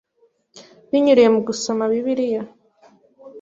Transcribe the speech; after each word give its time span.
binyuriye 0.89 1.29
mu 1.35 1.39
gusoma 1.47 1.83
Bibiliya 1.91 2.41